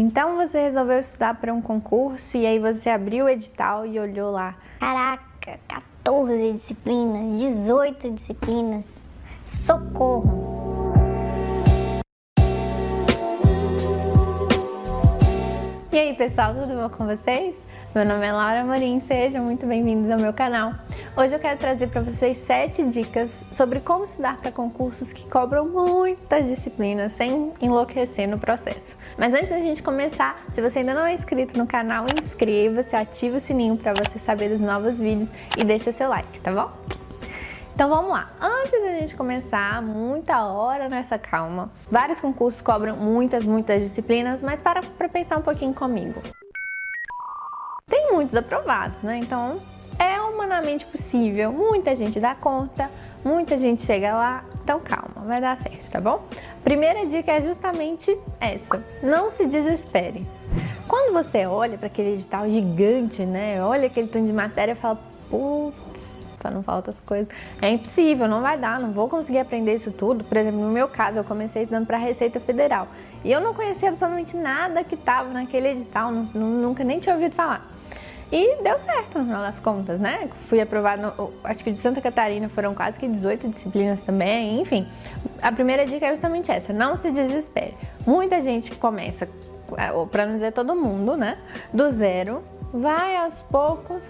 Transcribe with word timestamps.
Então 0.00 0.36
você 0.36 0.60
resolveu 0.60 1.00
estudar 1.00 1.34
para 1.34 1.52
um 1.52 1.60
concurso 1.60 2.36
e 2.36 2.46
aí 2.46 2.60
você 2.60 2.88
abriu 2.88 3.24
o 3.24 3.28
edital 3.28 3.84
e 3.84 3.98
olhou 3.98 4.30
lá. 4.30 4.54
Caraca, 4.78 5.58
14 5.66 6.52
disciplinas, 6.52 7.40
18 7.40 8.10
disciplinas. 8.12 8.84
Socorro! 9.66 10.92
E 15.90 15.98
aí 15.98 16.14
pessoal, 16.14 16.54
tudo 16.54 16.80
bom 16.80 16.88
com 16.90 17.04
vocês? 17.04 17.56
Meu 17.92 18.06
nome 18.06 18.24
é 18.24 18.32
Laura 18.32 18.64
Morim, 18.64 19.00
sejam 19.00 19.42
muito 19.42 19.66
bem-vindos 19.66 20.08
ao 20.12 20.20
meu 20.20 20.32
canal. 20.32 20.74
Hoje 21.16 21.34
eu 21.34 21.38
quero 21.38 21.58
trazer 21.58 21.88
para 21.88 22.00
vocês 22.00 22.36
sete 22.38 22.82
dicas 22.84 23.30
sobre 23.52 23.80
como 23.80 24.04
estudar 24.04 24.36
para 24.36 24.52
concursos 24.52 25.12
que 25.12 25.28
cobram 25.28 25.66
muitas 25.66 26.46
disciplinas 26.46 27.12
sem 27.12 27.52
enlouquecer 27.60 28.28
no 28.28 28.38
processo. 28.38 28.94
Mas 29.16 29.34
antes 29.34 29.48
da 29.48 29.58
gente 29.58 29.82
começar, 29.82 30.40
se 30.52 30.62
você 30.62 30.80
ainda 30.80 30.94
não 30.94 31.04
é 31.04 31.14
inscrito 31.14 31.58
no 31.58 31.66
canal, 31.66 32.04
inscreva-se, 32.22 32.94
ative 32.94 33.36
o 33.36 33.40
sininho 33.40 33.76
para 33.76 33.92
você 33.94 34.18
saber 34.18 34.48
dos 34.50 34.60
novos 34.60 35.00
vídeos 35.00 35.28
e 35.56 35.64
deixe 35.64 35.90
o 35.90 35.92
seu 35.92 36.08
like, 36.08 36.40
tá 36.40 36.52
bom? 36.52 36.70
Então 37.74 37.88
vamos 37.88 38.10
lá. 38.10 38.30
Antes 38.40 38.72
da 38.72 38.92
gente 38.98 39.16
começar, 39.16 39.80
muita 39.82 40.44
hora 40.44 40.88
nessa 40.88 41.18
calma. 41.18 41.70
Vários 41.90 42.20
concursos 42.20 42.60
cobram 42.60 42.96
muitas, 42.96 43.44
muitas 43.44 43.82
disciplinas, 43.82 44.40
mas 44.40 44.60
para 44.60 44.82
para 44.82 45.08
pensar 45.08 45.38
um 45.38 45.42
pouquinho 45.42 45.74
comigo. 45.74 46.20
Tem 47.88 48.12
muitos 48.12 48.36
aprovados, 48.36 49.00
né? 49.02 49.18
Então 49.18 49.60
humanamente 50.38 50.86
possível. 50.86 51.52
Muita 51.52 51.96
gente 51.96 52.20
dá 52.20 52.34
conta, 52.34 52.88
muita 53.24 53.58
gente 53.58 53.82
chega 53.82 54.14
lá. 54.14 54.44
Então 54.62 54.78
calma, 54.80 55.26
vai 55.26 55.40
dar 55.40 55.56
certo, 55.56 55.90
tá 55.90 56.00
bom? 56.00 56.22
Primeira 56.62 57.04
dica 57.06 57.32
é 57.32 57.42
justamente 57.42 58.16
essa: 58.40 58.82
não 59.02 59.28
se 59.28 59.46
desespere. 59.46 60.24
Quando 60.86 61.12
você 61.12 61.44
olha 61.44 61.76
para 61.76 61.88
aquele 61.88 62.14
edital 62.14 62.48
gigante, 62.48 63.26
né? 63.26 63.62
Olha 63.62 63.88
aquele 63.88 64.08
tanto 64.08 64.26
de 64.26 64.32
matéria 64.32 64.72
e 64.72 64.74
fala, 64.74 64.98
putz, 65.28 66.26
para 66.38 66.50
não 66.50 66.62
falar 66.62 66.78
outras 66.78 67.00
coisas, 67.00 67.28
é 67.60 67.68
impossível, 67.68 68.26
não 68.26 68.40
vai 68.40 68.56
dar, 68.56 68.80
não 68.80 68.90
vou 68.90 69.06
conseguir 69.06 69.38
aprender 69.38 69.74
isso 69.74 69.90
tudo. 69.90 70.24
Por 70.24 70.36
exemplo, 70.36 70.60
no 70.60 70.70
meu 70.70 70.88
caso, 70.88 71.18
eu 71.18 71.24
comecei 71.24 71.62
estudando 71.62 71.86
para 71.86 71.98
a 71.98 72.00
Receita 72.00 72.40
Federal 72.40 72.88
e 73.22 73.30
eu 73.30 73.40
não 73.40 73.52
conhecia 73.52 73.90
absolutamente 73.90 74.34
nada 74.34 74.82
que 74.82 74.94
estava 74.94 75.28
naquele 75.30 75.68
edital, 75.68 76.10
nunca 76.10 76.82
nem 76.84 76.98
tinha 76.98 77.14
ouvido 77.14 77.34
falar. 77.34 77.77
E 78.30 78.62
deu 78.62 78.78
certo 78.78 79.18
no 79.18 79.24
final 79.24 79.42
das 79.42 79.58
contas, 79.58 79.98
né? 79.98 80.28
Fui 80.48 80.60
aprovada, 80.60 81.14
acho 81.44 81.64
que 81.64 81.70
de 81.70 81.78
Santa 81.78 82.00
Catarina 82.00 82.48
foram 82.48 82.74
quase 82.74 82.98
que 82.98 83.08
18 83.08 83.48
disciplinas 83.48 84.02
também, 84.02 84.60
enfim. 84.60 84.86
A 85.40 85.50
primeira 85.50 85.86
dica 85.86 86.06
é 86.06 86.10
justamente 86.10 86.50
essa: 86.50 86.72
não 86.72 86.96
se 86.96 87.10
desespere. 87.10 87.74
Muita 88.06 88.40
gente 88.42 88.74
começa, 88.76 89.26
é, 89.76 90.06
para 90.10 90.26
não 90.26 90.34
dizer 90.34 90.52
todo 90.52 90.74
mundo, 90.74 91.16
né? 91.16 91.38
Do 91.72 91.90
zero, 91.90 92.42
vai 92.72 93.16
aos 93.16 93.40
poucos 93.50 94.04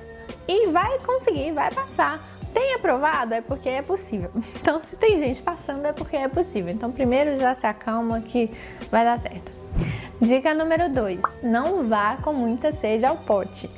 e 0.48 0.66
vai 0.66 0.98
conseguir, 0.98 1.52
vai 1.52 1.70
passar. 1.70 2.20
Tem 2.52 2.74
aprovado 2.74 3.34
é 3.34 3.40
porque 3.40 3.68
é 3.68 3.82
possível. 3.82 4.30
Então, 4.60 4.80
se 4.90 4.96
tem 4.96 5.18
gente 5.18 5.40
passando 5.40 5.86
é 5.86 5.92
porque 5.92 6.16
é 6.16 6.26
possível. 6.26 6.74
Então, 6.74 6.90
primeiro 6.90 7.38
já 7.38 7.54
se 7.54 7.66
acalma 7.66 8.20
que 8.20 8.50
vai 8.90 9.04
dar 9.04 9.18
certo. 9.18 9.56
Dica 10.20 10.52
número 10.52 10.90
2: 10.90 11.20
não 11.42 11.86
vá 11.86 12.16
com 12.16 12.32
muita 12.32 12.72
sede 12.72 13.06
ao 13.06 13.16
pote. 13.16 13.70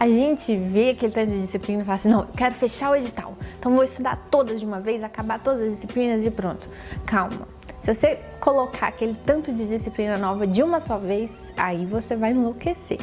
A 0.00 0.08
gente 0.08 0.56
vê 0.56 0.92
aquele 0.92 1.12
tanto 1.12 1.30
de 1.30 1.42
disciplina 1.42 1.82
e 1.82 1.84
fala 1.84 1.96
assim: 1.96 2.08
não, 2.08 2.26
quero 2.28 2.54
fechar 2.54 2.90
o 2.90 2.96
edital, 2.96 3.36
então 3.58 3.74
vou 3.74 3.84
estudar 3.84 4.16
todas 4.30 4.58
de 4.58 4.64
uma 4.64 4.80
vez, 4.80 5.02
acabar 5.02 5.38
todas 5.38 5.60
as 5.60 5.70
disciplinas 5.72 6.24
e 6.24 6.30
pronto. 6.30 6.66
Calma. 7.04 7.46
Se 7.82 7.94
você 7.94 8.18
colocar 8.40 8.88
aquele 8.88 9.14
tanto 9.26 9.52
de 9.52 9.68
disciplina 9.68 10.16
nova 10.16 10.46
de 10.46 10.62
uma 10.62 10.80
só 10.80 10.96
vez, 10.96 11.30
aí 11.54 11.84
você 11.84 12.16
vai 12.16 12.30
enlouquecer. 12.30 12.98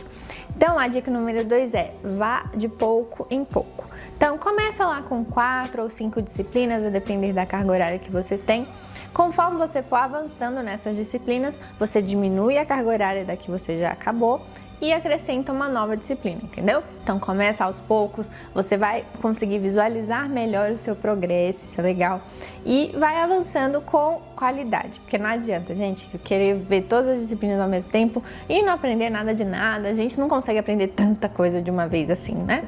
Então 0.55 0.79
a 0.79 0.87
dica 0.87 1.11
número 1.11 1.45
2 1.45 1.75
é: 1.75 1.93
vá 2.03 2.45
de 2.55 2.67
pouco 2.67 3.27
em 3.29 3.45
pouco. 3.45 3.85
Então 4.15 4.39
começa 4.39 4.83
lá 4.83 5.03
com 5.03 5.23
quatro 5.23 5.83
ou 5.83 5.91
cinco 5.91 6.19
disciplinas, 6.19 6.83
a 6.83 6.89
depender 6.89 7.31
da 7.31 7.45
carga 7.45 7.71
horária 7.71 7.99
que 7.99 8.09
você 8.09 8.39
tem. 8.39 8.67
Conforme 9.13 9.57
você 9.57 9.83
for 9.83 9.97
avançando 9.97 10.63
nessas 10.63 10.95
disciplinas, 10.95 11.59
você 11.77 12.01
diminui 12.01 12.57
a 12.57 12.65
carga 12.65 12.89
horária 12.89 13.23
da 13.23 13.37
que 13.37 13.51
você 13.51 13.77
já 13.77 13.91
acabou 13.91 14.41
e 14.81 14.93
acrescenta 14.93 15.51
uma 15.51 15.67
nova 15.67 15.97
disciplina, 15.97 16.39
entendeu? 16.43 16.83
Então 17.03 17.19
começa 17.19 17.65
aos 17.65 17.79
poucos, 17.79 18.27
você 18.53 18.77
vai 18.77 19.05
conseguir 19.21 19.59
visualizar 19.59 20.29
melhor 20.29 20.71
o 20.71 20.77
seu 20.77 20.95
progresso, 20.95 21.65
isso 21.65 21.79
é 21.79 21.83
legal, 21.83 22.21
e 22.65 22.93
vai 22.97 23.17
avançando 23.21 23.81
com 23.81 24.21
qualidade, 24.35 24.99
porque 24.99 25.17
não 25.17 25.29
adianta, 25.29 25.73
gente, 25.73 26.05
querer 26.19 26.55
ver 26.55 26.83
todas 26.83 27.09
as 27.09 27.19
disciplinas 27.19 27.59
ao 27.59 27.67
mesmo 27.67 27.91
tempo 27.91 28.23
e 28.47 28.61
não 28.61 28.73
aprender 28.73 29.09
nada 29.09 29.33
de 29.33 29.43
nada, 29.43 29.89
a 29.89 29.93
gente 29.93 30.19
não 30.19 30.29
consegue 30.29 30.59
aprender 30.59 30.89
tanta 30.89 31.27
coisa 31.27 31.61
de 31.61 31.71
uma 31.71 31.87
vez 31.87 32.09
assim, 32.09 32.35
né? 32.35 32.65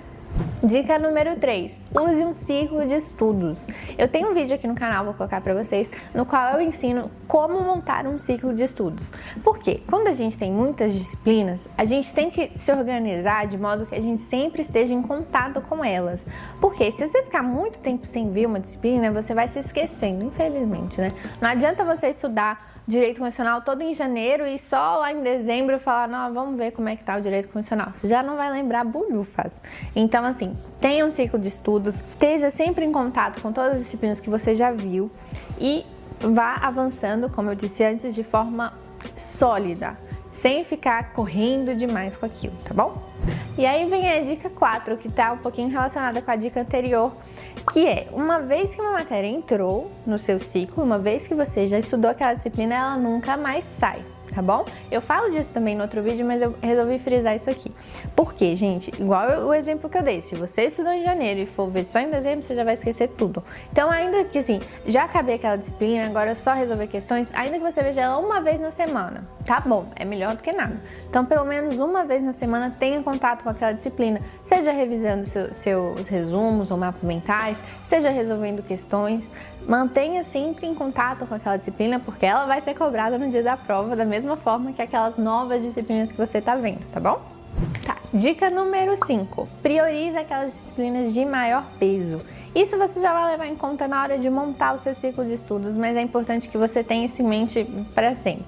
Dica 0.64 1.00
número 1.00 1.38
3: 1.38 1.72
use 1.94 2.24
um 2.24 2.34
ciclo 2.34 2.86
de 2.86 2.96
estudos. 2.96 3.68
Eu 3.98 4.08
tenho 4.08 4.30
um 4.30 4.34
vídeo 4.34 4.56
aqui 4.56 4.68
no 4.68 4.76
canal, 4.76 5.06
vou 5.06 5.14
colocar 5.14 5.42
para 5.42 5.54
vocês, 5.54 5.90
no 6.14 6.26
qual 6.26 6.54
eu 6.54 6.62
ensino 6.62 7.10
como 7.28 7.62
montar 7.62 8.06
um 8.06 8.20
ciclo 8.20 8.54
de 8.54 8.64
estudos. 8.64 9.10
Porque 9.44 9.82
quando 9.88 10.08
a 10.08 10.12
gente 10.12 10.38
tem 10.38 10.52
muitas 10.52 10.94
disciplinas, 10.94 11.68
a 11.78 11.86
gente 11.86 12.14
tem 12.14 12.30
que 12.30 12.52
se 12.56 12.72
organizar 12.72 13.48
de 13.48 13.58
modo 13.58 13.86
que 13.86 13.96
a 13.96 14.02
gente 14.02 14.22
sempre 14.24 14.62
esteja 14.62 14.94
em 14.94 15.02
contato 15.02 15.62
com 15.62 15.84
elas. 15.84 16.26
Porque 16.60 16.92
se 16.92 17.08
você 17.08 17.24
ficar 17.24 17.44
muito 17.44 17.80
tempo 17.80 18.06
sem 18.06 18.32
ver 18.32 18.46
uma 18.46 18.60
disciplina, 18.60 19.12
você 19.12 19.34
vai 19.34 19.48
se 19.48 19.60
esquecendo, 19.60 20.26
infelizmente, 20.26 21.00
né? 21.00 21.12
Não 21.42 21.50
adianta 21.50 21.84
você 21.84 22.08
estudar 22.08 22.79
direito 22.90 23.20
constitucional 23.20 23.62
todo 23.62 23.84
em 23.84 23.94
janeiro 23.94 24.48
e 24.48 24.58
só 24.58 24.98
lá 24.98 25.14
em 25.14 25.22
dezembro 25.22 25.80
falar, 25.80 26.08
não, 26.08 26.34
vamos 26.34 26.58
ver 26.58 26.72
como 26.72 26.90
é 26.90 26.96
que 26.96 27.04
tá 27.04 27.18
o 27.18 27.22
direito 27.22 27.48
constitucional. 27.50 27.94
Você 27.94 28.08
já 28.08 28.24
não 28.24 28.36
vai 28.36 28.52
lembrar 28.52 28.84
bulhufas. 28.84 29.62
Então, 29.96 30.26
assim, 30.26 30.58
tenha 30.82 31.06
um 31.06 31.10
ciclo 31.12 31.38
de 31.38 31.48
estudos, 31.48 31.96
esteja 31.96 32.50
sempre 32.50 32.84
em 32.84 32.92
contato 32.92 33.42
com 33.42 33.54
todas 33.54 33.74
as 33.74 33.80
disciplinas 33.80 34.20
que 34.20 34.30
você 34.30 34.56
já 34.56 34.72
viu 34.72 35.12
e 35.60 35.86
vá 36.20 36.56
avançando, 36.56 37.30
como 37.30 37.52
eu 37.52 37.56
disse 37.56 37.84
antes, 37.84 38.16
de 38.16 38.24
forma 38.24 38.74
sólida, 39.16 39.96
sem 40.34 40.64
ficar 40.64 41.14
correndo 41.14 41.76
demais 41.76 42.18
com 42.18 42.26
aquilo, 42.26 42.56
tá 42.66 42.74
bom? 42.74 43.02
E 43.60 43.66
aí 43.66 43.90
vem 43.90 44.10
a 44.10 44.22
dica 44.22 44.50
4, 44.50 44.96
que 44.96 45.12
tá 45.12 45.34
um 45.34 45.40
pouquinho 45.40 45.68
relacionada 45.68 46.22
com 46.22 46.32
a 46.32 46.36
dica 46.38 46.62
anterior, 46.62 47.12
que 47.74 47.86
é, 47.86 48.08
uma 48.14 48.40
vez 48.40 48.74
que 48.74 48.80
uma 48.80 48.94
matéria 48.94 49.28
entrou 49.28 49.92
no 50.08 50.18
seu 50.18 50.40
ciclo, 50.40 50.82
uma 50.82 50.98
vez 50.98 51.28
que 51.28 51.36
você 51.36 51.68
já 51.68 51.78
estudou 51.78 52.10
aquela 52.10 52.34
disciplina, 52.34 52.74
ela 52.74 52.96
nunca 52.96 53.36
mais 53.36 53.66
sai 53.66 54.02
tá 54.34 54.42
bom? 54.42 54.66
Eu 54.92 55.02
falo 55.02 55.30
disso 55.30 55.50
também 55.54 55.76
no 55.76 55.82
outro 55.82 56.02
vídeo, 56.02 56.26
mas 56.26 56.42
eu 56.42 56.56
resolvi 56.62 57.00
frisar 57.00 57.36
isso 57.36 57.50
aqui. 57.50 57.72
Porque, 58.16 58.56
gente, 58.56 58.92
igual 59.00 59.46
o 59.46 59.54
exemplo 59.54 59.90
que 59.90 59.98
eu 59.98 60.04
dei, 60.04 60.22
se 60.22 60.36
você 60.36 60.64
estudou 60.64 60.92
em 60.92 61.04
janeiro 61.04 61.40
e 61.42 61.46
for 61.46 61.70
ver 61.70 61.84
só 61.84 62.00
em 62.00 62.10
dezembro, 62.10 62.44
você 62.44 62.56
já 62.56 62.64
vai 62.64 62.74
esquecer 62.74 63.10
tudo. 63.10 63.44
Então, 63.72 63.90
ainda 63.90 64.24
que 64.24 64.40
assim, 64.40 64.60
já 64.86 65.04
acabei 65.04 65.36
aquela 65.36 65.56
disciplina, 65.56 66.06
agora 66.06 66.32
é 66.32 66.36
só 66.36 66.54
resolver 66.54 66.88
questões, 66.88 67.30
ainda 67.34 67.58
que 67.58 67.64
você 67.64 67.82
veja 67.82 68.02
ela 68.02 68.20
uma 68.20 68.42
vez 68.42 68.60
na 68.60 68.72
semana, 68.72 69.28
tá 69.46 69.62
bom, 69.66 69.88
é 69.96 70.06
melhor 70.06 70.36
do 70.36 70.42
que 70.42 70.52
nada. 70.52 70.80
Então, 71.10 71.26
pelo 71.26 71.46
menos 71.46 71.80
uma 71.80 72.04
vez 72.06 72.24
na 72.24 72.34
semana, 72.34 72.76
tenha 72.78 73.02
contato 73.02 73.44
com 73.44 73.50
aquela 73.50 73.72
disciplina, 73.72 74.22
seja 74.44 74.72
revisando 74.72 75.26
seu, 75.26 75.54
seus 75.54 76.08
resumos 76.08 76.72
ou 76.72 76.78
mapas 76.78 77.02
mentais, 77.04 77.58
seja 77.86 78.10
resolvendo 78.10 78.62
questões. 78.64 79.24
Mantenha 79.68 80.24
sempre 80.24 80.66
em 80.66 80.74
contato 80.74 81.26
com 81.28 81.36
aquela 81.36 81.58
disciplina, 81.58 82.00
porque 82.00 82.26
ela 82.26 82.46
vai 82.46 82.62
ser 82.62 82.74
cobrada 82.76 83.18
no 83.18 83.30
dia 83.30 83.44
da 83.44 83.58
prova 83.58 83.96
da 83.96 84.06
mesma 84.06 84.19
forma 84.38 84.74
que 84.74 84.82
aquelas 84.82 85.18
novas 85.18 85.62
disciplinas 85.62 86.12
que 86.12 86.18
você 86.18 86.40
está 86.40 86.56
vendo, 86.56 86.80
tá 86.92 87.00
bom? 87.00 87.22
Tá. 87.86 87.98
Dica 88.14 88.50
número 88.50 88.96
5. 89.06 89.48
Priorize 89.62 90.18
aquelas 90.18 90.54
disciplinas 90.54 91.14
de 91.14 91.26
maior 91.26 91.66
peso. 91.80 92.26
Isso 92.56 92.78
você 92.78 93.00
já 93.00 93.14
vai 93.14 93.32
levar 93.32 93.48
em 93.48 93.56
conta 93.56 93.88
na 93.88 94.02
hora 94.02 94.18
de 94.18 94.30
montar 94.30 94.74
o 94.74 94.80
seu 94.80 94.94
ciclo 94.94 95.24
de 95.24 95.34
estudos, 95.34 95.76
mas 95.76 95.96
é 95.96 96.02
importante 96.02 96.50
que 96.50 96.58
você 96.58 96.84
tenha 96.84 97.06
isso 97.06 97.22
em 97.22 97.26
mente 97.26 97.64
para 97.94 98.16
sempre. 98.16 98.46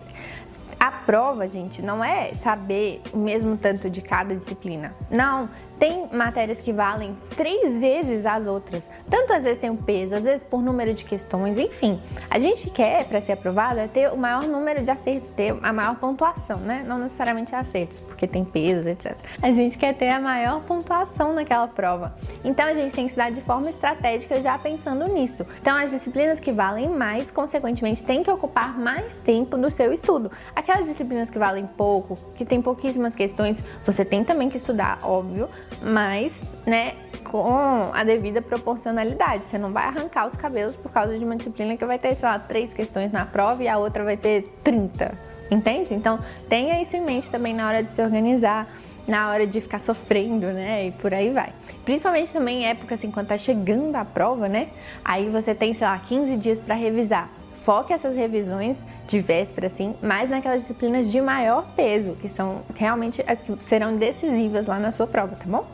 Prova, 1.06 1.48
gente, 1.48 1.82
não 1.82 2.04
é 2.04 2.34
saber 2.34 3.02
o 3.14 3.18
mesmo 3.18 3.58
tanto 3.58 3.90
de 3.90 4.02
cada 4.02 4.36
disciplina. 4.36 4.94
Não, 5.10 5.50
tem 5.82 6.08
matérias 6.14 6.60
que 6.60 6.72
valem 6.72 7.18
três 7.36 7.76
vezes 7.76 8.24
as 8.24 8.46
outras. 8.46 8.88
Tanto 9.10 9.34
às 9.34 9.46
vezes 9.46 9.58
tem 9.58 9.72
um 9.72 9.76
peso, 9.76 10.14
às 10.14 10.24
vezes 10.24 10.44
por 10.44 10.62
número 10.62 10.94
de 10.94 11.04
questões, 11.04 11.58
enfim. 11.58 12.00
A 12.30 12.38
gente 12.38 12.70
quer, 12.70 13.06
para 13.06 13.20
ser 13.20 13.32
aprovado, 13.32 13.80
é 13.80 13.88
ter 13.88 14.14
o 14.14 14.16
maior 14.16 14.44
número 14.44 14.84
de 14.84 14.92
acertos, 14.92 15.32
ter 15.32 15.58
a 15.60 15.74
maior 15.74 15.96
pontuação, 15.96 16.60
né? 16.60 16.86
Não 16.88 17.00
necessariamente 17.00 17.56
acertos, 17.56 18.00
porque 18.00 18.28
tem 18.28 18.46
pesos, 18.46 18.86
etc. 18.86 19.18
A 19.42 19.52
gente 19.52 19.76
quer 19.76 19.96
ter 19.96 20.10
a 20.10 20.20
maior 20.20 20.62
pontuação 20.62 21.34
naquela 21.34 21.68
prova. 21.68 22.16
Então 22.44 22.66
a 22.66 22.76
gente 22.76 22.94
tem 22.94 23.06
que 23.06 23.14
estudar 23.14 23.32
de 23.32 23.42
forma 23.42 23.68
estratégica 23.72 24.40
já 24.40 24.60
pensando 24.60 25.06
nisso. 25.12 25.48
Então 25.60 25.76
as 25.76 25.90
disciplinas 25.90 26.40
que 26.40 26.52
valem 26.52 26.90
mais, 26.90 27.32
consequentemente, 27.32 28.04
têm 28.04 28.22
que 28.22 28.30
ocupar 28.30 28.78
mais 28.78 29.18
tempo 29.18 29.58
do 29.58 29.72
seu 29.72 29.92
estudo. 29.92 30.32
Aquelas 30.56 30.86
disciplinas 30.92 31.30
que 31.30 31.38
valem 31.38 31.66
pouco, 31.66 32.18
que 32.36 32.46
tem 32.46 32.62
pouquíssimas 32.62 33.16
questões, 33.16 33.58
você 33.86 34.06
tem 34.06 34.24
também 34.24 34.50
que 34.50 34.58
estudar, 34.58 35.00
óbvio, 35.04 35.50
mas, 35.82 36.40
né, 36.66 36.94
com 37.24 37.90
a 37.94 38.04
devida 38.04 38.42
proporcionalidade. 38.42 39.46
Você 39.46 39.58
não 39.58 39.72
vai 39.72 39.86
arrancar 39.86 40.26
os 40.26 40.36
cabelos 40.36 40.76
por 40.76 40.92
causa 40.92 41.18
de 41.18 41.24
uma 41.24 41.36
disciplina 41.36 41.78
que 41.78 41.86
vai 41.86 41.98
ter, 41.98 42.16
sei 42.16 42.28
lá, 42.28 42.38
três 42.40 42.74
questões 42.74 43.12
na 43.12 43.26
prova 43.26 43.64
e 43.64 43.68
a 43.68 43.78
outra 43.78 44.04
vai 44.04 44.18
ter 44.18 44.54
30. 44.64 45.18
Entende? 45.50 45.94
Então, 45.94 46.20
tenha 46.48 46.82
isso 46.82 46.96
em 46.96 47.02
mente 47.02 47.30
também 47.30 47.54
na 47.54 47.68
hora 47.68 47.84
de 47.84 47.94
se 47.94 48.02
organizar, 48.02 48.68
na 49.08 49.30
hora 49.30 49.46
de 49.46 49.60
ficar 49.60 49.80
sofrendo, 49.80 50.48
né? 50.48 50.88
E 50.88 50.92
por 50.92 51.14
aí 51.14 51.30
vai. 51.30 51.52
Principalmente 51.84 52.32
também 52.32 52.64
em 52.64 52.66
época 52.68 52.96
assim, 52.96 53.12
quando 53.12 53.28
tá 53.28 53.38
chegando 53.38 53.96
a 53.96 54.06
prova, 54.06 54.48
né? 54.48 54.70
Aí 55.04 55.30
você 55.30 55.54
tem, 55.54 55.74
sei 55.74 55.86
lá, 55.86 56.00
15 56.00 56.38
dias 56.38 56.62
para 56.62 56.76
revisar. 56.76 57.30
Foque 57.64 57.94
essas 57.94 58.16
revisões 58.16 58.84
de 59.08 59.20
véspera, 59.20 59.68
assim, 59.68 59.96
mais 60.02 60.30
naquelas 60.30 60.62
disciplinas 60.62 61.12
de 61.12 61.22
maior 61.22 61.68
peso, 61.76 62.14
que 62.22 62.28
são 62.28 62.62
realmente 62.76 63.24
as 63.28 63.42
que 63.42 63.56
serão 63.64 63.96
decisivas 63.98 64.68
lá 64.68 64.80
na 64.80 64.92
sua 64.92 65.06
prova, 65.06 65.36
tá 65.36 65.46
bom? 65.46 65.66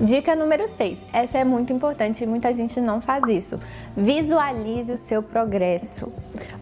Dica 0.00 0.36
número 0.36 0.68
6. 0.68 0.98
Essa 1.12 1.38
é 1.38 1.44
muito 1.44 1.72
importante 1.72 2.22
e 2.22 2.26
muita 2.26 2.52
gente 2.52 2.80
não 2.80 3.00
faz 3.00 3.24
isso. 3.28 3.58
Visualize 3.96 4.92
o 4.92 4.98
seu 4.98 5.22
progresso. 5.22 6.12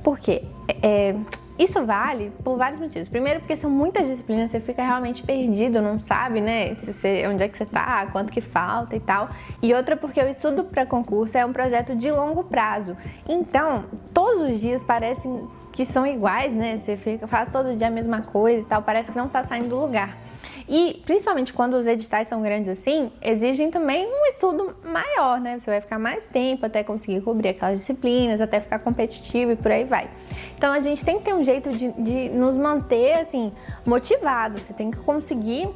Por 0.02 0.18
quê? 0.18 0.42
É, 0.82 1.14
isso 1.60 1.84
vale 1.84 2.32
por 2.42 2.56
vários 2.56 2.80
motivos. 2.80 3.06
Primeiro, 3.06 3.40
porque 3.40 3.54
são 3.54 3.68
muitas 3.70 4.06
disciplinas, 4.06 4.50
você 4.50 4.60
fica 4.60 4.82
realmente 4.82 5.22
perdido, 5.22 5.82
não 5.82 5.98
sabe, 5.98 6.40
né? 6.40 6.74
Se 6.76 6.90
você, 6.90 7.26
onde 7.28 7.42
é 7.42 7.48
que 7.48 7.58
você 7.58 7.66
tá, 7.66 8.06
quanto 8.06 8.32
que 8.32 8.40
falta 8.40 8.96
e 8.96 9.00
tal. 9.00 9.28
E 9.62 9.74
outra, 9.74 9.94
porque 9.94 10.18
o 10.22 10.26
estudo 10.26 10.64
para 10.64 10.86
concurso 10.86 11.36
é 11.36 11.44
um 11.44 11.52
projeto 11.52 11.94
de 11.94 12.10
longo 12.10 12.44
prazo. 12.44 12.96
Então, 13.28 13.84
todos 14.14 14.40
os 14.40 14.58
dias 14.58 14.82
parecem 14.82 15.46
que 15.72 15.84
são 15.84 16.06
iguais, 16.06 16.52
né? 16.52 16.76
Você 16.76 16.96
fica, 16.96 17.26
faz 17.26 17.50
todo 17.50 17.76
dia 17.76 17.88
a 17.88 17.90
mesma 17.90 18.22
coisa 18.22 18.66
e 18.66 18.68
tal, 18.68 18.82
parece 18.82 19.10
que 19.10 19.18
não 19.18 19.28
tá 19.28 19.42
saindo 19.42 19.68
do 19.68 19.80
lugar. 19.80 20.16
E 20.68 21.02
principalmente 21.04 21.52
quando 21.52 21.74
os 21.74 21.88
editais 21.88 22.28
são 22.28 22.42
grandes 22.42 22.68
assim, 22.68 23.10
exigem 23.20 23.72
também 23.72 24.06
um 24.06 24.26
estudo 24.26 24.76
maior, 24.84 25.40
né? 25.40 25.58
Você 25.58 25.68
vai 25.68 25.80
ficar 25.80 25.98
mais 25.98 26.26
tempo 26.26 26.64
até 26.64 26.84
conseguir 26.84 27.20
cobrir 27.22 27.48
aquelas 27.48 27.80
disciplinas, 27.80 28.40
até 28.40 28.60
ficar 28.60 28.78
competitivo 28.78 29.50
e 29.50 29.56
por 29.56 29.72
aí 29.72 29.82
vai. 29.82 30.08
Então 30.56 30.72
a 30.72 30.78
gente 30.78 31.04
tem 31.04 31.18
que 31.18 31.24
ter 31.24 31.34
um 31.34 31.42
jeito 31.42 31.70
de, 31.70 31.90
de 31.92 32.28
nos 32.28 32.56
manter 32.56 33.18
assim 33.18 33.52
motivados. 33.84 34.62
Você 34.62 34.72
tem 34.72 34.92
que 34.92 34.98
conseguir 34.98 35.68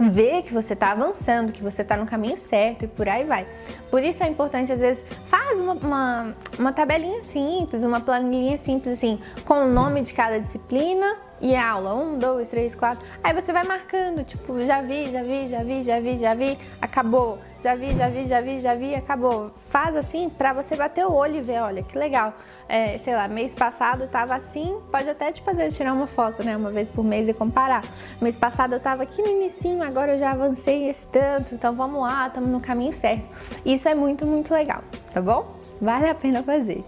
ver 0.00 0.42
que 0.42 0.52
você 0.52 0.72
está 0.72 0.92
avançando, 0.92 1.52
que 1.52 1.62
você 1.62 1.82
está 1.82 1.96
no 1.96 2.06
caminho 2.06 2.36
certo 2.36 2.84
e 2.84 2.88
por 2.88 3.08
aí 3.08 3.24
vai. 3.24 3.46
Por 3.90 4.02
isso 4.02 4.22
é 4.22 4.28
importante, 4.28 4.72
às 4.72 4.80
vezes, 4.80 5.04
faz 5.26 5.60
uma, 5.60 5.74
uma, 5.74 6.34
uma 6.58 6.72
tabelinha 6.72 7.22
simples, 7.22 7.82
uma 7.82 8.00
planilhinha 8.00 8.58
simples, 8.58 8.94
assim, 8.94 9.20
com 9.44 9.54
o 9.54 9.66
nome 9.66 10.02
de 10.02 10.12
cada 10.12 10.40
disciplina 10.40 11.16
e 11.40 11.54
aula. 11.54 11.94
Um, 11.94 12.18
dois, 12.18 12.48
três, 12.48 12.74
quatro. 12.74 13.04
Aí 13.22 13.32
você 13.32 13.52
vai 13.52 13.64
marcando, 13.64 14.24
tipo, 14.24 14.64
já 14.64 14.82
vi, 14.82 15.06
já 15.10 15.22
vi, 15.22 15.48
já 15.48 15.62
vi, 15.62 15.84
já 15.84 16.00
vi, 16.00 16.18
já 16.18 16.34
vi, 16.34 16.58
acabou 16.80 17.38
já 17.64 17.74
vi, 17.74 17.96
já 17.96 18.08
vi, 18.10 18.26
já 18.26 18.40
vi, 18.42 18.60
já 18.60 18.74
vi, 18.74 18.94
acabou. 18.94 19.50
Faz 19.70 19.96
assim 19.96 20.28
para 20.28 20.52
você 20.52 20.76
bater 20.76 21.06
o 21.06 21.12
olho 21.14 21.36
e 21.36 21.40
ver, 21.40 21.62
olha, 21.62 21.82
que 21.82 21.96
legal. 21.96 22.34
É, 22.68 22.98
sei 22.98 23.14
lá, 23.14 23.26
mês 23.26 23.54
passado 23.54 24.06
tava 24.06 24.34
assim, 24.34 24.78
pode 24.92 25.08
até 25.08 25.32
te 25.32 25.40
fazer 25.40 25.70
tirar 25.72 25.94
uma 25.94 26.06
foto, 26.06 26.44
né, 26.44 26.54
uma 26.54 26.70
vez 26.70 26.90
por 26.90 27.02
mês 27.02 27.26
e 27.26 27.32
comparar. 27.32 27.82
Mês 28.20 28.36
passado 28.36 28.74
eu 28.74 28.80
tava 28.80 29.02
aqui 29.02 29.22
no 29.22 29.28
inicinho, 29.28 29.82
agora 29.82 30.12
eu 30.12 30.18
já 30.18 30.32
avancei 30.32 30.90
esse 30.90 31.06
tanto, 31.08 31.54
então 31.54 31.74
vamos 31.74 32.02
lá, 32.02 32.26
estamos 32.26 32.50
no 32.50 32.60
caminho 32.60 32.92
certo. 32.92 33.26
Isso 33.64 33.88
é 33.88 33.94
muito, 33.94 34.26
muito 34.26 34.52
legal, 34.52 34.82
tá 35.14 35.22
bom? 35.22 35.56
Vale 35.80 36.08
a 36.08 36.14
pena 36.14 36.42
fazer. 36.42 36.84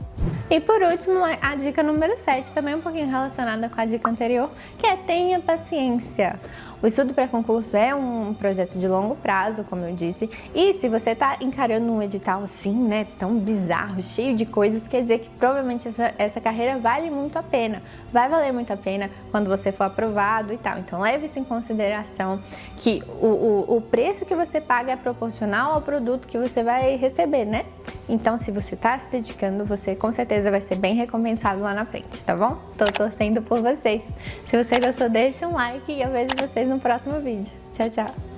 E 0.50 0.60
por 0.60 0.80
último, 0.82 1.20
a 1.24 1.54
dica 1.56 1.82
número 1.82 2.18
7, 2.18 2.52
também 2.52 2.74
um 2.74 2.80
pouquinho 2.80 3.08
relacionada 3.10 3.68
com 3.68 3.80
a 3.80 3.84
dica 3.86 4.10
anterior, 4.10 4.50
que 4.78 4.86
é 4.86 4.96
tenha 4.96 5.40
paciência. 5.40 6.38
O 6.86 6.88
estudo 6.88 7.12
pré-concurso 7.12 7.76
é 7.76 7.92
um 7.92 8.32
projeto 8.32 8.78
de 8.78 8.86
longo 8.86 9.16
prazo, 9.16 9.64
como 9.64 9.84
eu 9.84 9.92
disse, 9.92 10.30
e 10.54 10.72
se 10.74 10.88
você 10.88 11.10
está 11.10 11.36
encarando 11.40 11.90
um 11.90 12.00
edital 12.00 12.44
assim, 12.44 12.72
né, 12.72 13.08
tão 13.18 13.36
bizarro, 13.40 14.00
cheio 14.04 14.36
de 14.36 14.46
coisas, 14.46 14.86
quer 14.86 15.02
dizer 15.02 15.18
que 15.18 15.28
provavelmente 15.30 15.88
essa, 15.88 16.14
essa 16.16 16.40
carreira 16.40 16.78
vale 16.78 17.10
muito 17.10 17.36
a 17.36 17.42
pena. 17.42 17.82
Vai 18.12 18.28
valer 18.28 18.52
muito 18.52 18.72
a 18.72 18.76
pena 18.76 19.10
quando 19.32 19.48
você 19.48 19.72
for 19.72 19.82
aprovado 19.82 20.52
e 20.52 20.58
tal. 20.58 20.78
Então 20.78 21.00
leve 21.00 21.26
isso 21.26 21.40
em 21.40 21.44
consideração 21.44 22.40
que 22.76 23.02
o, 23.20 23.26
o, 23.26 23.76
o 23.78 23.80
preço 23.80 24.24
que 24.24 24.36
você 24.36 24.60
paga 24.60 24.92
é 24.92 24.96
proporcional 24.96 25.74
ao 25.74 25.82
produto 25.82 26.28
que 26.28 26.38
você 26.38 26.62
vai 26.62 26.94
receber, 26.94 27.44
né? 27.44 27.64
Então, 28.08 28.38
se 28.38 28.52
você 28.52 28.74
está 28.74 28.96
se 28.98 29.10
dedicando, 29.10 29.64
você 29.64 29.96
com 29.96 30.12
certeza 30.12 30.48
vai 30.48 30.60
ser 30.60 30.76
bem 30.76 30.94
recompensado 30.94 31.60
lá 31.60 31.74
na 31.74 31.84
frente, 31.84 32.24
tá 32.24 32.36
bom? 32.36 32.56
Tô 32.78 32.84
torcendo 32.84 33.42
por 33.42 33.60
vocês. 33.60 34.00
Se 34.48 34.62
você 34.62 34.78
gostou, 34.78 35.08
deixa 35.08 35.48
um 35.48 35.54
like 35.54 35.90
e 35.90 36.02
eu 36.02 36.10
vejo 36.10 36.28
vocês 36.38 36.68
no 36.76 36.80
próximo 36.80 37.20
vídeo. 37.20 37.52
Tchau, 37.72 37.90
tchau! 37.90 38.35